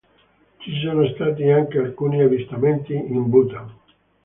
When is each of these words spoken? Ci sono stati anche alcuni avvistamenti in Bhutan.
Ci 0.57 0.79
sono 0.81 1.05
stati 1.13 1.43
anche 1.47 1.77
alcuni 1.77 2.21
avvistamenti 2.23 2.91
in 2.95 3.29
Bhutan. 3.29 3.71